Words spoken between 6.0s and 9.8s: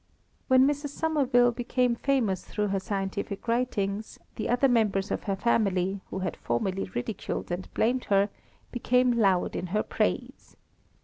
who had formerly ridiculed and blamed her, became loud in